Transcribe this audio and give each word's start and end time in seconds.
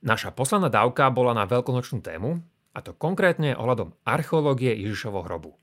Naša 0.00 0.32
posledná 0.32 0.72
dávka 0.72 1.12
bola 1.12 1.36
na 1.36 1.44
veľkonočnú 1.44 2.00
tému, 2.00 2.40
a 2.72 2.78
to 2.80 2.96
konkrétne 2.96 3.52
ohľadom 3.52 3.92
archeológie 4.06 4.72
Ježišovho 4.80 5.26
hrobu. 5.26 5.60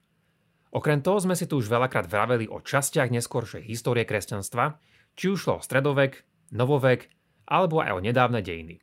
Okrem 0.70 1.02
toho 1.02 1.18
sme 1.18 1.34
si 1.34 1.48
tu 1.48 1.58
už 1.58 1.72
veľakrát 1.72 2.06
vraveli 2.06 2.46
o 2.46 2.62
častiach 2.62 3.10
neskôršej 3.10 3.66
histórie 3.66 4.04
kresťanstva, 4.04 4.78
či 5.18 5.34
už 5.34 5.40
šlo 5.42 5.54
o 5.58 5.66
stredovek, 5.66 6.28
novovek 6.54 7.10
alebo 7.48 7.82
aj 7.82 7.98
o 7.98 8.04
nedávne 8.04 8.44
dejiny. 8.44 8.78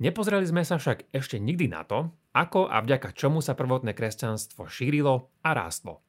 Nepozreli 0.00 0.48
sme 0.48 0.64
sa 0.64 0.80
však 0.80 1.12
ešte 1.12 1.36
nikdy 1.36 1.68
na 1.68 1.84
to, 1.84 2.08
ako 2.32 2.66
a 2.66 2.80
vďaka 2.80 3.12
čomu 3.12 3.44
sa 3.44 3.52
prvotné 3.52 3.92
kresťanstvo 3.92 4.64
šírilo 4.66 5.28
a 5.44 5.52
rástlo. 5.52 6.00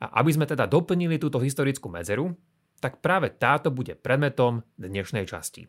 A 0.00 0.24
aby 0.24 0.32
sme 0.32 0.48
teda 0.48 0.64
doplnili 0.64 1.20
túto 1.20 1.36
historickú 1.36 1.92
medzeru, 1.92 2.32
tak 2.80 3.04
práve 3.04 3.28
táto 3.36 3.68
bude 3.68 3.92
predmetom 3.92 4.64
dnešnej 4.80 5.28
časti. 5.28 5.68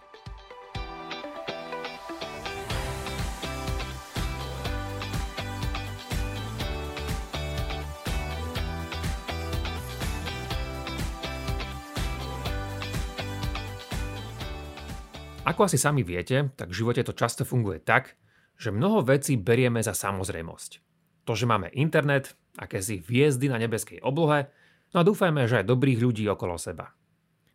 Ako 15.61 15.69
asi 15.69 15.77
sami 15.77 16.01
viete, 16.01 16.49
tak 16.57 16.73
v 16.73 16.81
živote 16.81 17.05
to 17.05 17.13
často 17.13 17.45
funguje 17.45 17.85
tak, 17.85 18.17
že 18.57 18.73
mnoho 18.73 19.05
vecí 19.05 19.37
berieme 19.37 19.77
za 19.85 19.93
samozrejmosť. 19.93 20.81
To, 21.29 21.37
že 21.37 21.45
máme 21.45 21.69
internet, 21.77 22.33
akési 22.57 23.05
hviezdy 23.05 23.45
na 23.45 23.61
nebeskej 23.61 24.01
oblohe, 24.01 24.49
no 24.89 24.97
a 24.97 25.05
dúfajme, 25.05 25.45
že 25.45 25.61
aj 25.61 25.69
dobrých 25.69 26.01
ľudí 26.01 26.25
okolo 26.33 26.57
seba. 26.57 26.97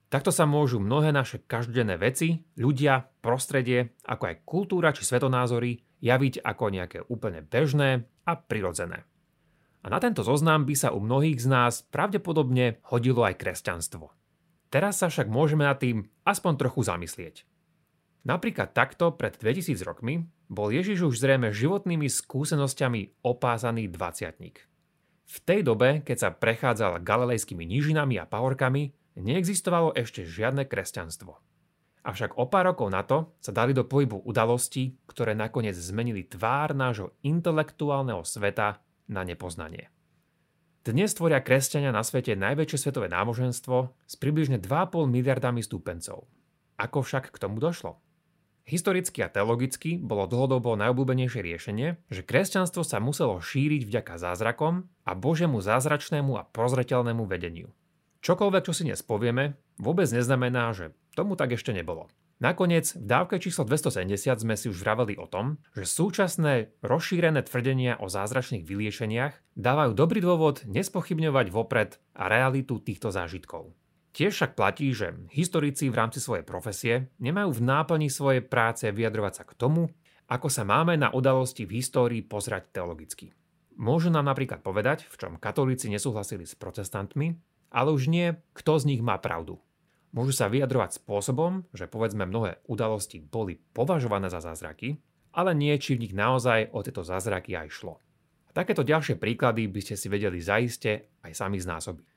Takto 0.06 0.30
sa 0.30 0.46
môžu 0.46 0.78
mnohé 0.78 1.10
naše 1.10 1.42
každodenné 1.50 1.98
veci, 1.98 2.46
ľudia, 2.54 3.10
prostredie, 3.26 3.98
ako 4.06 4.22
aj 4.22 4.36
kultúra 4.46 4.94
či 4.94 5.02
svetonázory 5.02 5.82
javiť 5.98 6.46
ako 6.46 6.64
nejaké 6.70 7.02
úplne 7.10 7.42
bežné 7.42 8.06
a 8.22 8.38
prirodzené. 8.38 9.02
A 9.82 9.90
na 9.90 9.98
tento 9.98 10.22
zoznam 10.22 10.62
by 10.62 10.78
sa 10.78 10.94
u 10.94 11.02
mnohých 11.02 11.42
z 11.42 11.50
nás 11.50 11.82
pravdepodobne 11.82 12.78
hodilo 12.86 13.26
aj 13.26 13.34
kresťanstvo. 13.34 14.14
Teraz 14.70 15.02
sa 15.02 15.10
však 15.10 15.26
môžeme 15.26 15.66
nad 15.66 15.82
tým 15.82 16.06
aspoň 16.22 16.54
trochu 16.54 16.86
zamyslieť. 16.86 17.55
Napríklad 18.26 18.74
takto 18.74 19.14
pred 19.14 19.38
2000 19.38 19.86
rokmi 19.86 20.26
bol 20.50 20.74
Ježiš 20.74 21.06
už 21.06 21.22
zrejme 21.22 21.54
životnými 21.54 22.10
skúsenosťami 22.10 23.22
opázaný 23.22 23.86
dvaciatník. 23.86 24.66
V 25.26 25.36
tej 25.46 25.62
dobe, 25.62 26.02
keď 26.02 26.16
sa 26.18 26.30
prechádzal 26.34 27.06
galilejskými 27.06 27.62
nížinami 27.62 28.18
a 28.18 28.26
pahorkami, 28.26 28.90
neexistovalo 29.14 29.94
ešte 29.94 30.26
žiadne 30.26 30.66
kresťanstvo. 30.66 31.38
Avšak 32.06 32.38
o 32.38 32.50
pár 32.50 32.74
rokov 32.74 32.90
na 32.90 33.06
to 33.06 33.34
sa 33.38 33.54
dali 33.54 33.70
do 33.70 33.86
pohybu 33.86 34.22
udalosti, 34.26 34.98
ktoré 35.06 35.34
nakoniec 35.38 35.78
zmenili 35.78 36.26
tvár 36.26 36.74
nášho 36.74 37.14
intelektuálneho 37.22 38.26
sveta 38.26 38.82
na 39.06 39.22
nepoznanie. 39.22 39.90
Dnes 40.86 41.14
tvoria 41.14 41.42
kresťania 41.42 41.90
na 41.90 42.06
svete 42.06 42.38
najväčšie 42.38 42.78
svetové 42.78 43.06
náboženstvo 43.10 43.90
s 44.06 44.14
približne 44.18 44.62
2,5 44.62 45.10
miliardami 45.10 45.62
stúpencov. 45.62 46.30
Ako 46.78 47.02
však 47.02 47.34
k 47.34 47.42
tomu 47.42 47.58
došlo? 47.58 48.05
Historicky 48.66 49.22
a 49.22 49.30
teologicky 49.30 49.94
bolo 49.94 50.26
dlhodobo 50.26 50.74
najobľúbenejšie 50.74 51.38
riešenie, 51.38 52.02
že 52.10 52.26
kresťanstvo 52.26 52.82
sa 52.82 52.98
muselo 52.98 53.38
šíriť 53.38 53.86
vďaka 53.86 54.18
zázrakom 54.18 54.90
a 55.06 55.14
Božiemu 55.14 55.62
zázračnému 55.62 56.34
a 56.34 56.50
prozreteľnému 56.50 57.30
vedeniu. 57.30 57.70
Čokoľvek, 58.26 58.66
čo 58.66 58.74
si 58.74 58.82
dnes 58.82 59.06
povieme, 59.06 59.54
vôbec 59.78 60.10
neznamená, 60.10 60.74
že 60.74 60.90
tomu 61.14 61.38
tak 61.38 61.54
ešte 61.54 61.70
nebolo. 61.70 62.10
Nakoniec 62.42 62.98
v 62.98 63.06
dávke 63.06 63.38
číslo 63.38 63.62
270 63.70 64.34
sme 64.34 64.58
si 64.58 64.66
už 64.66 64.82
vraveli 64.82 65.14
o 65.14 65.30
tom, 65.30 65.62
že 65.78 65.86
súčasné 65.86 66.74
rozšírené 66.82 67.46
tvrdenia 67.46 68.02
o 68.02 68.10
zázračných 68.10 68.66
vyliešeniach 68.66 69.54
dávajú 69.54 69.94
dobrý 69.94 70.18
dôvod 70.18 70.66
nespochybňovať 70.66 71.54
vopred 71.54 72.02
a 72.18 72.26
realitu 72.26 72.82
týchto 72.82 73.14
zážitkov. 73.14 73.70
Tiež 74.16 74.32
však 74.32 74.56
platí, 74.56 74.96
že 74.96 75.12
historici 75.28 75.92
v 75.92 75.98
rámci 76.00 76.24
svojej 76.24 76.40
profesie 76.40 77.12
nemajú 77.20 77.60
v 77.60 77.64
náplni 77.68 78.08
svojej 78.08 78.40
práce 78.40 78.88
vyjadrovať 78.88 79.32
sa 79.36 79.44
k 79.44 79.52
tomu, 79.52 79.92
ako 80.24 80.48
sa 80.48 80.64
máme 80.64 80.96
na 80.96 81.12
udalosti 81.12 81.68
v 81.68 81.84
histórii 81.84 82.24
pozrať 82.24 82.72
teologicky. 82.72 83.36
Môžu 83.76 84.08
nám 84.08 84.24
napríklad 84.24 84.64
povedať, 84.64 85.04
v 85.12 85.20
čom 85.20 85.36
katolíci 85.36 85.92
nesúhlasili 85.92 86.48
s 86.48 86.56
protestantmi, 86.56 87.36
ale 87.68 87.92
už 87.92 88.08
nie, 88.08 88.32
kto 88.56 88.80
z 88.80 88.96
nich 88.96 89.04
má 89.04 89.20
pravdu. 89.20 89.60
Môžu 90.16 90.32
sa 90.32 90.48
vyjadrovať 90.48 90.96
spôsobom, 90.96 91.68
že 91.76 91.84
povedzme 91.84 92.24
mnohé 92.24 92.64
udalosti 92.72 93.20
boli 93.20 93.60
považované 93.76 94.32
za 94.32 94.40
zázraky, 94.40 94.96
ale 95.36 95.52
nie, 95.52 95.76
či 95.76 95.92
v 95.92 96.08
nich 96.08 96.16
naozaj 96.16 96.72
o 96.72 96.80
tieto 96.80 97.04
zázraky 97.04 97.52
aj 97.52 97.68
šlo. 97.68 98.00
A 98.48 98.50
takéto 98.56 98.80
ďalšie 98.80 99.20
príklady 99.20 99.68
by 99.68 99.84
ste 99.84 100.00
si 100.00 100.08
vedeli 100.08 100.40
zaiste 100.40 101.12
aj 101.20 101.36
sami 101.36 101.60
znásobiť. 101.60 102.15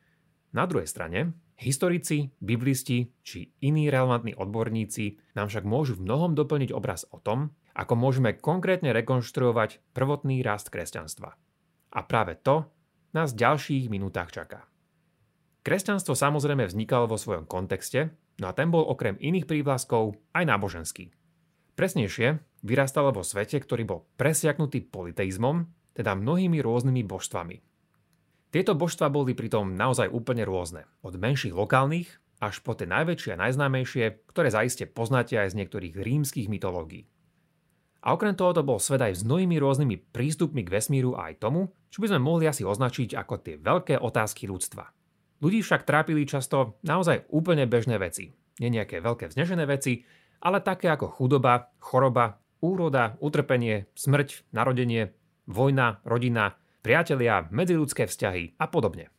Na 0.49 0.65
druhej 0.65 0.89
strane, 0.89 1.37
historici, 1.61 2.33
biblisti 2.41 3.13
či 3.21 3.53
iní 3.61 3.93
relevantní 3.93 4.33
odborníci 4.33 5.21
nám 5.37 5.53
však 5.53 5.65
môžu 5.67 5.93
v 5.99 6.09
mnohom 6.09 6.33
doplniť 6.33 6.73
obraz 6.73 7.05
o 7.13 7.21
tom, 7.21 7.53
ako 7.77 7.93
môžeme 7.93 8.33
konkrétne 8.33 8.89
rekonštruovať 8.91 9.93
prvotný 9.93 10.41
rast 10.41 10.73
kresťanstva. 10.73 11.37
A 11.93 11.99
práve 12.05 12.37
to 12.41 12.65
nás 13.13 13.33
v 13.33 13.41
ďalších 13.45 13.85
minútach 13.93 14.33
čaká. 14.33 14.65
Kresťanstvo 15.61 16.17
samozrejme 16.17 16.65
vznikalo 16.65 17.05
vo 17.05 17.17
svojom 17.19 17.45
kontexte, 17.45 18.15
no 18.41 18.49
a 18.49 18.55
ten 18.57 18.73
bol 18.73 18.87
okrem 18.89 19.19
iných 19.21 19.45
prívlaskov 19.45 20.17
aj 20.33 20.43
náboženský. 20.49 21.13
Presnejšie, 21.77 22.41
vyrastalo 22.65 23.13
vo 23.13 23.23
svete, 23.23 23.61
ktorý 23.61 23.83
bol 23.85 23.99
presiaknutý 24.17 24.81
politeizmom, 24.87 25.69
teda 25.93 26.15
mnohými 26.15 26.59
rôznymi 26.59 27.05
božstvami. 27.05 27.68
Tieto 28.49 28.73
božstva 28.73 29.13
boli 29.13 29.37
pritom 29.37 29.77
naozaj 29.77 30.09
úplne 30.09 30.41
rôzne. 30.41 30.89
Od 31.05 31.13
menších 31.13 31.53
lokálnych 31.53 32.09
až 32.41 32.65
po 32.65 32.73
tie 32.73 32.89
najväčšie 32.89 33.37
a 33.37 33.41
najznámejšie, 33.45 34.25
ktoré 34.31 34.49
zaiste 34.49 34.89
poznáte 34.89 35.37
aj 35.37 35.53
z 35.53 35.57
niektorých 35.61 35.93
rímskych 35.93 36.49
mytológií. 36.49 37.05
A 37.99 38.15
okrem 38.15 38.33
toho 38.33 38.55
to 38.55 38.63
bol 38.63 38.79
svet 38.79 39.03
aj 39.03 39.21
s 39.21 39.27
mnohými 39.27 39.59
rôznymi 39.59 40.15
prístupmi 40.15 40.63
k 40.63 40.71
vesmíru 40.71 41.19
a 41.19 41.29
aj 41.29 41.43
tomu, 41.43 41.69
čo 41.91 41.99
by 41.99 42.15
sme 42.15 42.23
mohli 42.23 42.47
asi 42.47 42.63
označiť 42.63 43.11
ako 43.13 43.33
tie 43.43 43.55
veľké 43.59 43.99
otázky 43.99 44.47
ľudstva. 44.47 44.87
Ľudí 45.43 45.59
však 45.59 45.83
trápili 45.83 46.23
často 46.23 46.79
naozaj 46.81 47.27
úplne 47.29 47.67
bežné 47.67 47.99
veci. 47.99 48.31
Nie 48.63 48.71
nejaké 48.71 49.03
veľké 49.03 49.29
vznešené 49.29 49.67
veci, 49.67 50.07
ale 50.39 50.63
také 50.63 50.87
ako 50.89 51.11
chudoba, 51.11 51.75
choroba, 51.83 52.39
úroda, 52.63 53.19
utrpenie, 53.19 53.91
smrť, 53.95 54.47
narodenie, 54.55 55.11
vojna, 55.47 55.99
rodina, 56.07 56.55
priatelia, 56.79 57.47
medziludské 57.51 58.07
vzťahy 58.07 58.55
a 58.55 58.65
podobne. 58.71 59.11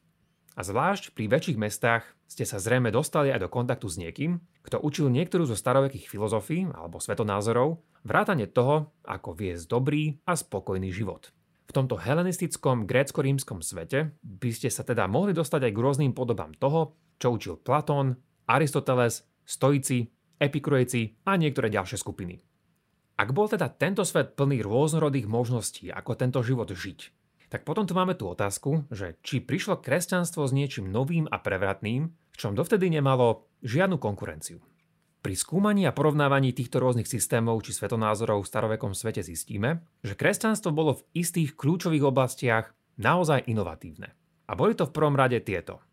A 0.58 0.66
zvlášť 0.66 1.14
pri 1.14 1.30
väčších 1.30 1.58
mestách 1.60 2.04
ste 2.26 2.44
sa 2.44 2.60
zrejme 2.60 2.92
dostali 2.92 3.32
aj 3.32 3.46
do 3.46 3.48
kontaktu 3.48 3.86
s 3.88 3.96
niekým, 3.96 4.42
kto 4.60 4.82
učil 4.82 5.08
niektorú 5.08 5.48
zo 5.48 5.56
starovekých 5.56 6.10
filozofí 6.10 6.68
alebo 6.68 7.00
svetonázorov, 7.00 7.80
vrátane 8.04 8.44
toho, 8.50 8.92
ako 9.06 9.32
viesť 9.32 9.64
dobrý 9.70 10.20
a 10.28 10.36
spokojný 10.36 10.92
život. 10.92 11.32
V 11.70 11.76
tomto 11.78 12.02
helenistickom 12.02 12.82
grécko-rímskom 12.84 13.62
svete 13.62 14.18
by 14.26 14.50
ste 14.50 14.68
sa 14.74 14.82
teda 14.82 15.06
mohli 15.06 15.30
dostať 15.30 15.70
aj 15.70 15.72
k 15.72 15.82
rôznym 15.82 16.12
podobám 16.12 16.50
toho, 16.58 16.98
čo 17.16 17.30
učil 17.30 17.62
Platón, 17.62 18.18
Aristoteles, 18.50 19.22
stoici, 19.46 20.10
epikurejci 20.40 21.22
a 21.30 21.38
niektoré 21.38 21.70
ďalšie 21.70 21.94
skupiny. 21.94 22.42
Ak 23.20 23.36
bol 23.36 23.46
teda 23.46 23.68
tento 23.70 24.02
svet 24.02 24.34
plný 24.34 24.64
rôznorodých 24.64 25.28
možností, 25.28 25.92
ako 25.92 26.16
tento 26.16 26.40
život 26.40 26.72
žiť, 26.72 27.19
tak 27.50 27.66
potom 27.66 27.82
tu 27.82 27.98
máme 27.98 28.14
tú 28.14 28.30
otázku, 28.30 28.86
že 28.94 29.18
či 29.26 29.42
prišlo 29.42 29.82
kresťanstvo 29.82 30.46
s 30.46 30.54
niečím 30.54 30.88
novým 30.88 31.26
a 31.26 31.42
prevratným, 31.42 32.14
v 32.14 32.36
čom 32.38 32.54
dovtedy 32.54 32.86
nemalo 32.86 33.50
žiadnu 33.66 33.98
konkurenciu. 33.98 34.62
Pri 35.20 35.36
skúmaní 35.36 35.84
a 35.84 35.92
porovnávaní 35.92 36.56
týchto 36.56 36.80
rôznych 36.80 37.10
systémov 37.10 37.60
či 37.60 37.76
svetonázorov 37.76 38.40
v 38.40 38.50
starovekom 38.54 38.96
svete 38.96 39.20
zistíme, 39.20 39.84
že 40.00 40.16
kresťanstvo 40.16 40.72
bolo 40.72 40.96
v 40.96 41.26
istých 41.26 41.58
kľúčových 41.60 42.06
oblastiach 42.08 42.72
naozaj 42.96 43.44
inovatívne. 43.44 44.16
A 44.48 44.56
boli 44.56 44.72
to 44.72 44.88
v 44.88 44.94
prvom 44.96 45.18
rade 45.18 45.36
tieto. 45.44 45.84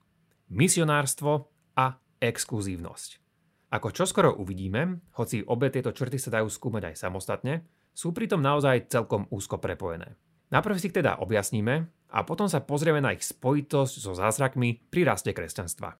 Misionárstvo 0.47 1.51
a 1.75 1.99
exkluzívnosť. 2.23 3.19
Ako 3.67 3.91
čoskoro 3.91 4.31
uvidíme, 4.39 5.03
hoci 5.19 5.43
obe 5.43 5.67
tieto 5.67 5.91
črty 5.91 6.15
sa 6.15 6.39
dajú 6.39 6.47
skúmať 6.47 6.93
aj 6.93 6.95
samostatne, 6.95 7.67
sú 7.91 8.15
pritom 8.15 8.39
naozaj 8.39 8.87
celkom 8.87 9.27
úzko 9.27 9.59
prepojené. 9.59 10.15
Najprv 10.47 10.79
si 10.79 10.87
ich 10.87 10.95
teda 10.95 11.19
objasníme 11.19 11.91
a 12.07 12.23
potom 12.23 12.47
sa 12.47 12.63
pozrieme 12.63 13.03
na 13.03 13.11
ich 13.11 13.19
spojitosť 13.19 13.93
so 13.99 14.15
zázrakmi 14.15 14.79
pri 14.87 15.03
raste 15.03 15.35
kresťanstva. 15.35 15.99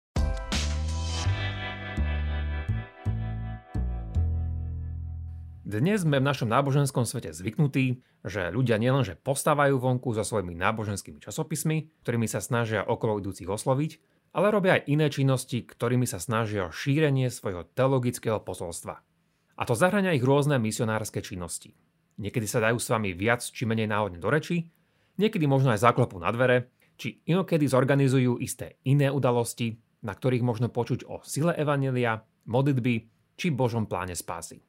Dnes 5.68 6.00
sme 6.08 6.24
v 6.24 6.28
našom 6.32 6.48
náboženskom 6.48 7.04
svete 7.04 7.36
zvyknutí, 7.36 8.00
že 8.24 8.48
ľudia 8.56 8.80
nielenže 8.80 9.20
postávajú 9.20 9.84
vonku 9.84 10.16
so 10.16 10.24
svojimi 10.24 10.56
náboženskými 10.56 11.20
časopismi, 11.20 12.08
ktorými 12.08 12.32
sa 12.32 12.40
snažia 12.40 12.88
okolo 12.88 13.20
idúcich 13.20 13.52
osloviť, 13.52 13.92
ale 14.32 14.48
robia 14.48 14.80
aj 14.80 14.88
iné 14.88 15.12
činnosti, 15.12 15.68
ktorými 15.68 16.08
sa 16.08 16.24
snažia 16.24 16.72
o 16.72 16.72
šírenie 16.72 17.28
svojho 17.28 17.68
teologického 17.76 18.40
posolstva. 18.40 19.04
A 19.60 19.62
to 19.68 19.76
zahrania 19.76 20.16
ich 20.16 20.24
rôzne 20.24 20.56
misionárske 20.56 21.20
činnosti. 21.20 21.76
Niekedy 22.18 22.50
sa 22.50 22.62
dajú 22.62 22.82
s 22.82 22.90
vami 22.90 23.14
viac 23.14 23.46
či 23.46 23.64
menej 23.70 23.90
náhodne 23.90 24.18
do 24.18 24.30
reči, 24.30 24.66
niekedy 25.22 25.46
možno 25.46 25.70
aj 25.74 25.86
záklopu 25.86 26.18
na 26.18 26.34
dvere, 26.34 26.74
či 26.98 27.22
inokedy 27.30 27.70
zorganizujú 27.70 28.42
isté 28.42 28.82
iné 28.90 29.14
udalosti, 29.14 29.78
na 30.02 30.18
ktorých 30.18 30.42
možno 30.42 30.74
počuť 30.74 31.06
o 31.06 31.22
sile 31.22 31.54
Evanelia, 31.54 32.26
modlitby 32.50 32.96
či 33.38 33.54
Božom 33.54 33.86
pláne 33.86 34.18
spásy. 34.18 34.66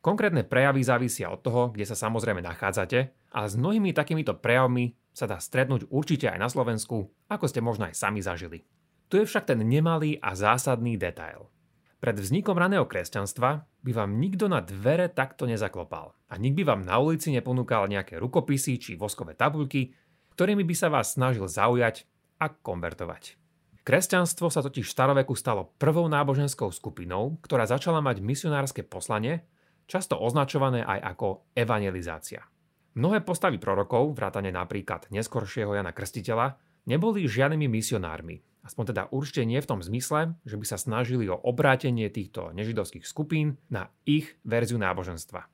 Konkrétne 0.00 0.46
prejavy 0.46 0.80
závisia 0.80 1.28
od 1.28 1.44
toho, 1.44 1.74
kde 1.74 1.84
sa 1.84 1.98
samozrejme 1.98 2.40
nachádzate, 2.40 2.98
ale 3.34 3.46
s 3.50 3.58
mnohými 3.58 3.92
takýmito 3.92 4.32
prejavmi 4.38 4.96
sa 5.12 5.28
dá 5.28 5.36
stretnúť 5.42 5.90
určite 5.92 6.30
aj 6.30 6.38
na 6.40 6.48
Slovensku, 6.48 7.10
ako 7.28 7.44
ste 7.50 7.60
možno 7.60 7.90
aj 7.90 7.98
sami 7.98 8.24
zažili. 8.24 8.64
Tu 9.10 9.20
je 9.20 9.28
však 9.28 9.50
ten 9.50 9.60
nemalý 9.60 10.16
a 10.22 10.32
zásadný 10.38 10.96
detail. 10.96 11.50
Pred 11.98 12.14
vznikom 12.22 12.54
raného 12.54 12.86
kresťanstva 12.86 13.66
by 13.82 13.90
vám 13.90 14.22
nikto 14.22 14.46
na 14.46 14.62
dvere 14.62 15.10
takto 15.10 15.50
nezaklopal 15.50 16.14
a 16.30 16.38
nik 16.38 16.54
by 16.54 16.62
vám 16.62 16.86
na 16.86 16.94
ulici 17.02 17.34
neponúkal 17.34 17.90
nejaké 17.90 18.22
rukopisy 18.22 18.78
či 18.78 18.94
voskové 18.94 19.34
tabuľky, 19.34 19.90
ktorými 20.38 20.62
by 20.62 20.74
sa 20.78 20.94
vás 20.94 21.18
snažil 21.18 21.50
zaujať 21.50 22.06
a 22.38 22.54
konvertovať. 22.54 23.34
Kresťanstvo 23.82 24.46
sa 24.46 24.62
totiž 24.62 24.86
v 24.86 24.94
staroveku 24.94 25.34
stalo 25.34 25.74
prvou 25.74 26.06
náboženskou 26.06 26.70
skupinou, 26.70 27.34
ktorá 27.42 27.66
začala 27.66 27.98
mať 27.98 28.22
misionárske 28.22 28.86
poslanie 28.86 29.42
často 29.90 30.14
označované 30.22 30.86
aj 30.86 31.18
ako 31.18 31.50
evangelizácia. 31.58 32.46
Mnohé 32.94 33.26
postavy 33.26 33.58
prorokov, 33.58 34.14
vrátane 34.14 34.54
napríklad 34.54 35.10
neskoršieho 35.10 35.74
Jana 35.74 35.90
Krstiteľa, 35.90 36.62
neboli 36.88 37.28
žiadnymi 37.28 37.68
misionármi. 37.68 38.40
Aspoň 38.64 38.84
teda 38.96 39.02
určite 39.12 39.44
nie 39.44 39.60
v 39.60 39.68
tom 39.68 39.84
zmysle, 39.84 40.40
že 40.48 40.56
by 40.56 40.64
sa 40.64 40.80
snažili 40.80 41.28
o 41.28 41.36
obrátenie 41.36 42.08
týchto 42.08 42.56
nežidovských 42.56 43.04
skupín 43.04 43.60
na 43.68 43.92
ich 44.08 44.40
verziu 44.44 44.80
náboženstva. 44.80 45.44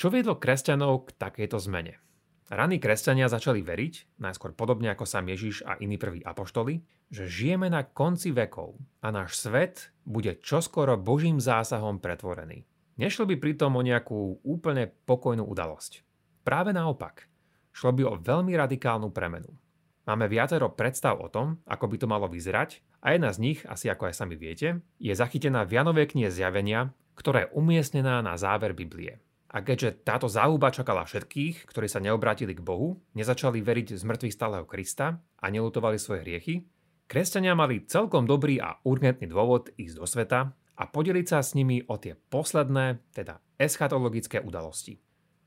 Čo 0.00 0.08
viedlo 0.08 0.40
kresťanov 0.40 1.12
k 1.12 1.20
takejto 1.20 1.60
zmene? 1.60 2.00
Raní 2.48 2.80
kresťania 2.80 3.28
začali 3.28 3.60
veriť, 3.60 4.16
najskôr 4.24 4.56
podobne 4.56 4.88
ako 4.88 5.04
sa 5.04 5.20
Ježiš 5.20 5.68
a 5.68 5.76
iní 5.84 6.00
prví 6.00 6.24
apoštoli, 6.24 6.80
že 7.12 7.28
žijeme 7.28 7.68
na 7.68 7.84
konci 7.84 8.32
vekov 8.32 8.80
a 9.04 9.12
náš 9.12 9.36
svet 9.36 9.92
bude 10.08 10.40
čoskoro 10.40 10.96
Božím 10.96 11.44
zásahom 11.44 12.00
pretvorený. 12.00 12.64
Nešlo 12.96 13.28
by 13.28 13.36
pritom 13.36 13.76
o 13.76 13.84
nejakú 13.84 14.40
úplne 14.48 14.88
pokojnú 15.04 15.44
udalosť. 15.44 16.00
Práve 16.40 16.72
naopak, 16.72 17.28
šlo 17.76 17.92
by 17.92 18.02
o 18.08 18.14
veľmi 18.16 18.56
radikálnu 18.56 19.12
premenu. 19.12 19.52
Máme 20.08 20.24
viacero 20.24 20.72
predstav 20.72 21.20
o 21.20 21.28
tom, 21.28 21.60
ako 21.68 21.84
by 21.84 21.96
to 22.00 22.08
malo 22.08 22.32
vyzerať 22.32 22.80
a 23.04 23.12
jedna 23.12 23.28
z 23.28 23.44
nich, 23.44 23.58
asi 23.68 23.92
ako 23.92 24.08
aj 24.08 24.16
sami 24.16 24.40
viete, 24.40 24.80
je 24.96 25.12
zachytená 25.12 25.68
v 25.68 25.76
Janovej 25.76 26.16
knihe 26.16 26.32
zjavenia, 26.32 26.96
ktorá 27.12 27.44
je 27.44 27.52
umiestnená 27.52 28.24
na 28.24 28.32
záver 28.40 28.72
Biblie. 28.72 29.20
A 29.52 29.60
keďže 29.60 30.00
táto 30.08 30.24
záhuba 30.24 30.72
čakala 30.72 31.04
všetkých, 31.04 31.68
ktorí 31.68 31.92
sa 31.92 32.00
neobrátili 32.00 32.56
k 32.56 32.64
Bohu, 32.64 32.96
nezačali 33.12 33.60
veriť 33.60 34.00
z 34.00 34.02
mŕtvych 34.08 34.32
stáleho 34.32 34.64
Krista 34.64 35.20
a 35.20 35.46
nelutovali 35.52 36.00
svoje 36.00 36.24
hriechy, 36.24 36.64
kresťania 37.04 37.52
mali 37.52 37.84
celkom 37.84 38.24
dobrý 38.24 38.64
a 38.64 38.80
urgentný 38.88 39.28
dôvod 39.28 39.76
ísť 39.76 39.96
do 40.00 40.08
sveta 40.08 40.56
a 40.56 40.82
podeliť 40.88 41.26
sa 41.28 41.44
s 41.44 41.52
nimi 41.52 41.84
o 41.84 42.00
tie 42.00 42.16
posledné, 42.16 43.04
teda 43.12 43.44
eschatologické 43.60 44.40
udalosti. 44.40 45.04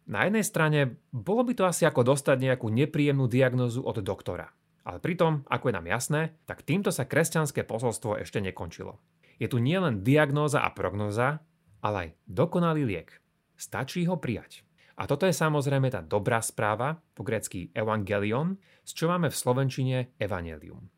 Na 0.09 0.25
jednej 0.25 0.41
strane 0.41 0.97
bolo 1.13 1.45
by 1.45 1.53
to 1.53 1.63
asi 1.69 1.85
ako 1.85 2.01
dostať 2.01 2.37
nejakú 2.41 2.67
nepríjemnú 2.73 3.29
diagnózu 3.29 3.85
od 3.85 4.01
doktora. 4.01 4.49
Ale 4.81 4.97
pritom, 4.97 5.45
ako 5.45 5.69
je 5.69 5.77
nám 5.77 5.87
jasné, 5.87 6.21
tak 6.49 6.65
týmto 6.65 6.89
sa 6.89 7.05
kresťanské 7.05 7.61
posolstvo 7.61 8.17
ešte 8.17 8.41
nekončilo. 8.41 8.97
Je 9.37 9.45
tu 9.45 9.61
nielen 9.61 10.01
diagnóza 10.01 10.65
a 10.65 10.73
prognoza, 10.73 11.41
ale 11.85 11.97
aj 11.97 12.09
dokonalý 12.25 12.85
liek. 12.85 13.21
Stačí 13.57 14.05
ho 14.09 14.17
prijať. 14.17 14.65
A 14.97 15.09
toto 15.09 15.25
je 15.25 15.33
samozrejme 15.33 15.89
tá 15.89 16.01
dobrá 16.01 16.41
správa, 16.41 17.01
po 17.13 17.25
grecky 17.25 17.73
evangelion, 17.73 18.57
z 18.85 18.91
čo 18.93 19.05
máme 19.09 19.29
v 19.29 19.37
slovenčine 19.37 19.97
evanelium. 20.17 20.89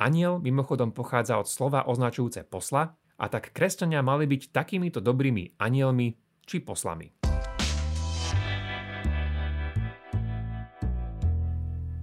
Aniel 0.00 0.40
mimochodom 0.40 0.92
pochádza 0.92 1.36
od 1.36 1.48
slova 1.48 1.84
označujúce 1.84 2.48
posla 2.48 2.96
a 3.16 3.24
tak 3.28 3.52
kresťania 3.52 4.00
mali 4.00 4.24
byť 4.24 4.52
takýmito 4.56 5.04
dobrými 5.04 5.60
anielmi 5.60 6.16
či 6.48 6.64
poslami. 6.64 7.21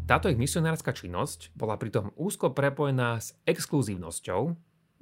Táto 0.09 0.25
ich 0.25 0.41
misionárska 0.41 0.89
činnosť 0.89 1.53
bola 1.53 1.77
pritom 1.77 2.09
úzko 2.17 2.50
prepojená 2.50 3.21
s 3.21 3.38
exkluzívnosťou, 3.45 4.41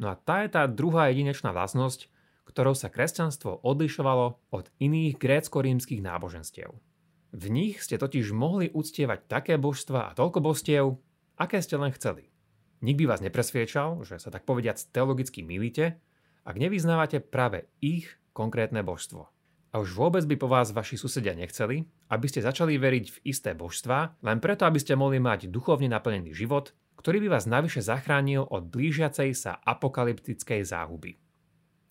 no 0.04 0.06
a 0.12 0.20
tá 0.20 0.44
je 0.44 0.52
tá 0.52 0.68
druhá 0.68 1.08
jedinečná 1.08 1.56
vlastnosť, 1.56 2.12
ktorou 2.44 2.76
sa 2.76 2.92
kresťanstvo 2.92 3.64
odlišovalo 3.64 4.52
od 4.52 4.68
iných 4.84 5.16
grécko-rímskych 5.16 6.04
náboženstiev. 6.04 6.76
V 7.32 7.46
nich 7.48 7.80
ste 7.80 7.96
totiž 7.96 8.36
mohli 8.36 8.68
uctievať 8.68 9.32
také 9.32 9.56
božstva 9.56 10.12
a 10.12 10.16
toľko 10.16 10.44
bostiev, 10.44 11.00
aké 11.40 11.64
ste 11.64 11.80
len 11.80 11.96
chceli. 11.96 12.28
Nik 12.84 13.00
by 13.00 13.08
vás 13.08 13.24
nepresviečal, 13.24 14.04
že 14.04 14.20
sa 14.20 14.28
tak 14.28 14.44
povediac 14.44 14.76
teologicky 14.92 15.40
milíte 15.40 16.04
ak 16.48 16.56
nevyznávate 16.56 17.20
práve 17.20 17.68
ich 17.84 18.08
konkrétne 18.32 18.80
božstvo. 18.80 19.28
A 19.76 19.84
už 19.84 19.94
vôbec 19.94 20.24
by 20.24 20.36
po 20.40 20.48
vás 20.48 20.72
vaši 20.72 20.96
susedia 20.96 21.36
nechceli, 21.36 21.84
aby 22.08 22.26
ste 22.32 22.40
začali 22.40 22.80
veriť 22.80 23.06
v 23.12 23.18
isté 23.28 23.52
božstva, 23.52 24.16
len 24.24 24.40
preto, 24.40 24.64
aby 24.64 24.80
ste 24.80 24.96
mohli 24.96 25.20
mať 25.20 25.52
duchovne 25.52 25.92
naplnený 25.92 26.32
život, 26.32 26.72
ktorý 26.98 27.28
by 27.28 27.38
vás 27.38 27.46
navyše 27.46 27.84
zachránil 27.84 28.48
od 28.48 28.72
blížiacej 28.72 29.30
sa 29.36 29.60
apokalyptickej 29.62 30.64
záhuby. 30.66 31.20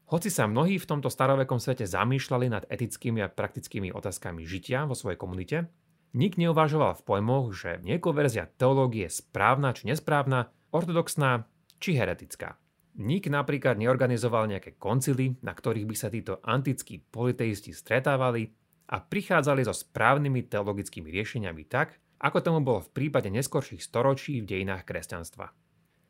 Hoci 0.07 0.31
sa 0.31 0.47
mnohí 0.47 0.79
v 0.79 0.87
tomto 0.87 1.11
starovekom 1.11 1.59
svete 1.59 1.83
zamýšľali 1.83 2.47
nad 2.47 2.63
etickými 2.71 3.27
a 3.27 3.31
praktickými 3.31 3.91
otázkami 3.91 4.47
žitia 4.47 4.87
vo 4.87 4.95
svojej 4.95 5.19
komunite, 5.19 5.67
nik 6.15 6.39
neuvažoval 6.39 6.95
v 7.03 7.05
pojmoch, 7.07 7.51
že 7.53 7.83
niekoho 7.83 8.15
verzia 8.15 8.47
teológie 8.47 9.11
je 9.11 9.19
správna 9.19 9.75
či 9.75 9.91
nesprávna, 9.91 10.55
ortodoxná 10.71 11.51
či 11.83 11.99
heretická. 11.99 12.55
Nik 12.97 13.29
napríklad 13.29 13.77
neorganizoval 13.77 14.49
nejaké 14.49 14.81
koncily, 14.81 15.37
na 15.45 15.53
ktorých 15.53 15.85
by 15.85 15.97
sa 15.97 16.09
títo 16.09 16.41
antickí 16.41 17.05
politeisti 17.05 17.77
stretávali 17.77 18.57
a 18.89 19.05
prichádzali 19.05 19.69
so 19.69 19.77
správnymi 19.77 20.49
teologickými 20.49 21.13
riešeniami 21.13 21.69
tak, 21.69 22.01
ako 22.17 22.41
tomu 22.41 22.65
bolo 22.65 22.81
v 22.81 22.93
prípade 22.97 23.29
neskorších 23.29 23.85
storočí 23.85 24.41
v 24.41 24.49
dejinách 24.49 24.89
kresťanstva. 24.89 25.53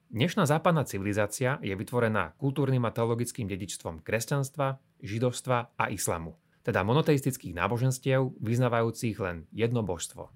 Dnešná 0.06 0.46
západná 0.46 0.87
civilizácia 0.87 1.58
je 1.58 1.75
vytvorená 1.75 2.38
kultúrnym 2.38 2.87
a 2.87 2.94
teologickým 2.94 3.50
dedičstvom 3.50 4.06
kresťanstva, 4.06 4.78
židovstva 5.02 5.75
a 5.75 5.90
islamu, 5.90 6.38
teda 6.62 6.87
monoteistických 6.87 7.58
náboženstiev 7.58 8.38
vyznávajúcich 8.38 9.18
len 9.18 9.50
jedno 9.50 9.82
božstvo. 9.82 10.30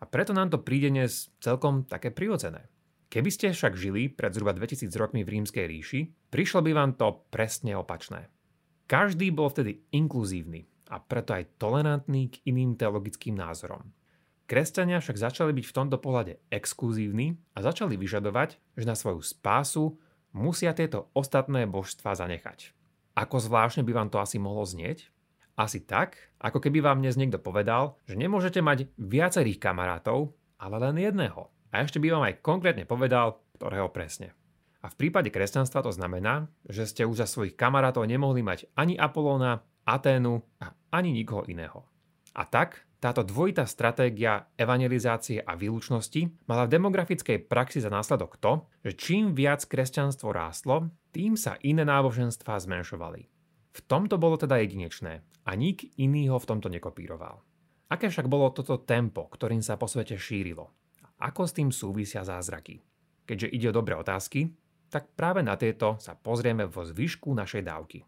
A 0.00 0.08
preto 0.08 0.32
nám 0.32 0.48
to 0.48 0.64
príde 0.64 0.88
dnes 0.88 1.28
celkom 1.44 1.84
také 1.84 2.08
prirodzené. 2.08 2.69
Keby 3.10 3.30
ste 3.34 3.50
však 3.50 3.74
žili 3.74 4.06
pred 4.06 4.30
zhruba 4.30 4.54
2000 4.54 4.86
rokmi 4.94 5.26
v 5.26 5.34
rímskej 5.34 5.66
ríši, 5.66 6.00
prišlo 6.30 6.62
by 6.62 6.70
vám 6.70 6.94
to 6.94 7.26
presne 7.34 7.74
opačné. 7.74 8.30
Každý 8.86 9.34
bol 9.34 9.50
vtedy 9.50 9.82
inkluzívny 9.90 10.70
a 10.94 11.02
preto 11.02 11.34
aj 11.34 11.58
tolerantný 11.58 12.30
k 12.30 12.38
iným 12.46 12.78
teologickým 12.78 13.34
názorom. 13.34 13.90
Kresťania 14.46 15.02
však 15.02 15.18
začali 15.26 15.50
byť 15.50 15.66
v 15.66 15.76
tomto 15.78 15.98
pohľade 15.98 16.38
exkluzívni 16.54 17.34
a 17.54 17.66
začali 17.66 17.98
vyžadovať, 17.98 18.78
že 18.78 18.86
na 18.86 18.94
svoju 18.94 19.22
spásu 19.26 19.98
musia 20.30 20.70
tieto 20.70 21.10
ostatné 21.10 21.66
božstva 21.66 22.14
zanechať. 22.14 22.74
Ako 23.18 23.42
zvláštne 23.42 23.82
by 23.82 23.90
vám 23.90 24.10
to 24.14 24.22
asi 24.22 24.38
mohlo 24.38 24.62
znieť? 24.62 25.10
Asi 25.58 25.82
tak, 25.82 26.30
ako 26.38 26.62
keby 26.62 26.78
vám 26.78 27.02
dnes 27.02 27.18
niekto 27.18 27.42
povedal, 27.42 27.98
že 28.06 28.14
nemôžete 28.14 28.62
mať 28.62 28.86
viacerých 29.02 29.58
kamarátov, 29.58 30.34
ale 30.62 30.78
len 30.78 30.98
jedného. 30.98 31.50
A 31.70 31.82
ešte 31.82 32.02
by 32.02 32.08
vám 32.10 32.24
aj 32.26 32.42
konkrétne 32.42 32.84
povedal, 32.86 33.38
ktorého 33.58 33.90
presne. 33.90 34.34
A 34.80 34.88
v 34.88 34.96
prípade 34.96 35.28
kresťanstva 35.28 35.84
to 35.84 35.92
znamená, 35.92 36.48
že 36.64 36.88
ste 36.88 37.02
už 37.04 37.20
za 37.20 37.26
svojich 37.28 37.54
kamarátov 37.54 38.08
nemohli 38.08 38.40
mať 38.40 38.66
ani 38.74 38.96
Apolóna, 38.96 39.60
Aténu 39.84 40.40
a 40.60 40.72
ani 40.92 41.12
nikoho 41.12 41.44
iného. 41.48 41.84
A 42.32 42.48
tak 42.48 42.88
táto 43.00 43.24
dvojitá 43.24 43.64
stratégia 43.64 44.52
evangelizácie 44.60 45.40
a 45.40 45.56
výlučnosti 45.56 46.44
mala 46.44 46.68
v 46.68 46.76
demografickej 46.76 47.48
praxi 47.48 47.80
za 47.80 47.88
následok 47.88 48.36
to, 48.36 48.68
že 48.84 48.92
čím 48.96 49.32
viac 49.32 49.64
kresťanstvo 49.64 50.28
rástlo, 50.28 50.92
tým 51.08 51.34
sa 51.34 51.56
iné 51.64 51.84
náboženstvá 51.84 52.60
zmenšovali. 52.60 53.26
V 53.72 53.80
tomto 53.88 54.20
bolo 54.20 54.36
teda 54.36 54.60
jedinečné 54.60 55.24
a 55.48 55.50
nik 55.56 55.96
iný 55.96 56.28
ho 56.28 56.36
v 56.36 56.48
tomto 56.48 56.68
nekopíroval. 56.68 57.40
Aké 57.90 58.12
však 58.12 58.28
bolo 58.28 58.52
toto 58.52 58.78
tempo, 58.84 59.26
ktorým 59.32 59.64
sa 59.64 59.80
po 59.80 59.88
svete 59.88 60.20
šírilo? 60.20 60.70
Ako 61.20 61.44
s 61.44 61.52
tým 61.52 61.68
súvisia 61.68 62.24
zázraky? 62.24 62.80
Keďže 63.28 63.52
ide 63.52 63.68
o 63.68 63.76
dobré 63.76 63.92
otázky, 63.92 64.56
tak 64.88 65.12
práve 65.12 65.44
na 65.44 65.52
tieto 65.52 66.00
sa 66.00 66.16
pozrieme 66.16 66.64
vo 66.64 66.80
zvyšku 66.80 67.36
našej 67.36 67.60
dávky. 67.60 67.98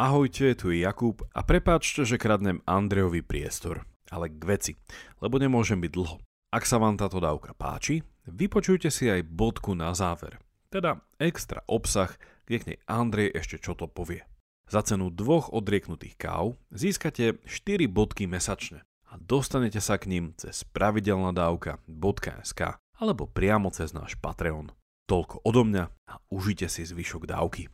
Ahojte, 0.00 0.56
tu 0.56 0.72
je 0.72 0.82
Jakub 0.82 1.20
a 1.36 1.44
prepáčte, 1.44 2.08
že 2.08 2.16
kradnem 2.16 2.64
Andrejovi 2.64 3.20
priestor. 3.20 3.84
Ale 4.08 4.32
k 4.32 4.40
veci, 4.48 4.72
lebo 5.20 5.36
nemôžem 5.36 5.76
byť 5.84 5.92
dlho. 5.92 6.16
Ak 6.48 6.64
sa 6.64 6.80
vám 6.80 6.96
táto 6.96 7.20
dávka 7.20 7.52
páči, 7.52 8.00
vypočujte 8.24 8.88
si 8.88 9.12
aj 9.12 9.20
bodku 9.20 9.76
na 9.76 9.92
záver. 9.92 10.40
Teda 10.72 11.04
extra 11.20 11.60
obsah, 11.68 12.08
kde 12.48 12.56
k 12.56 12.66
nej 12.72 12.78
Andrej 12.88 13.36
ešte 13.36 13.60
čo 13.60 13.76
to 13.76 13.84
povie. 13.84 14.24
Za 14.64 14.80
cenu 14.80 15.12
dvoch 15.12 15.52
odrieknutých 15.52 16.16
káv 16.16 16.56
získate 16.72 17.36
4 17.44 17.84
bodky 17.84 18.24
mesačne 18.24 18.80
a 19.12 19.20
dostanete 19.20 19.76
sa 19.76 20.00
k 20.00 20.08
ním 20.08 20.32
cez 20.40 20.64
pravidelnadavka.sk 20.72 22.60
alebo 22.96 23.28
priamo 23.28 23.68
cez 23.68 23.92
náš 23.92 24.16
Patreon. 24.16 24.72
Toľko 25.04 25.44
odo 25.44 25.68
mňa 25.68 25.84
a 26.08 26.14
užite 26.32 26.72
si 26.72 26.80
zvyšok 26.80 27.28
dávky. 27.28 27.68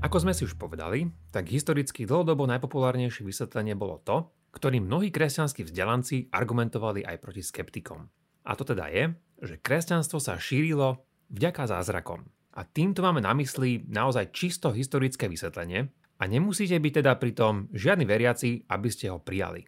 Ako 0.00 0.16
sme 0.24 0.32
si 0.32 0.48
už 0.48 0.56
povedali, 0.56 1.12
tak 1.28 1.52
historicky 1.52 2.08
dlhodobo 2.08 2.48
najpopulárnejšie 2.48 3.20
vysvetlenie 3.20 3.76
bolo 3.76 4.00
to, 4.00 4.32
ktorým 4.56 4.88
mnohí 4.88 5.12
kresťanskí 5.12 5.68
vzdelanci 5.68 6.32
argumentovali 6.32 7.04
aj 7.04 7.20
proti 7.20 7.44
skeptikom. 7.44 8.08
A 8.48 8.56
to 8.56 8.64
teda 8.64 8.88
je, 8.88 9.12
že 9.44 9.60
kresťanstvo 9.60 10.18
sa 10.24 10.40
šírilo 10.40 11.04
vďaka 11.32 11.66
zázrakom. 11.66 12.28
A 12.52 12.68
týmto 12.68 13.00
máme 13.00 13.24
na 13.24 13.32
mysli 13.32 13.82
naozaj 13.88 14.30
čisto 14.36 14.70
historické 14.70 15.26
vysvetlenie 15.26 15.88
a 16.20 16.22
nemusíte 16.28 16.76
byť 16.76 16.92
teda 17.00 17.16
pritom 17.16 17.72
žiadny 17.72 18.04
veriaci, 18.04 18.68
aby 18.68 18.88
ste 18.92 19.08
ho 19.08 19.18
prijali. 19.18 19.64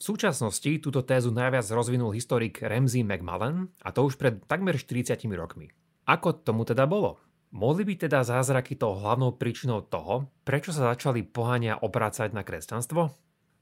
V 0.00 0.02
súčasnosti 0.02 0.82
túto 0.82 1.06
tézu 1.06 1.30
najviac 1.30 1.62
rozvinul 1.70 2.10
historik 2.10 2.58
Ramsey 2.58 3.06
McMullen 3.06 3.70
a 3.86 3.94
to 3.94 4.02
už 4.02 4.18
pred 4.18 4.42
takmer 4.50 4.74
40 4.74 5.14
rokmi. 5.38 5.70
Ako 6.10 6.42
tomu 6.42 6.66
teda 6.66 6.90
bolo? 6.90 7.22
Mohli 7.54 7.94
byť 7.94 7.98
teda 8.08 8.26
zázraky 8.26 8.80
toho 8.80 8.98
hlavnou 8.98 9.36
príčinou 9.36 9.84
toho, 9.84 10.32
prečo 10.42 10.74
sa 10.74 10.96
začali 10.96 11.22
pohania 11.22 11.78
obrácať 11.78 12.34
na 12.34 12.42
kresťanstvo? 12.42 13.12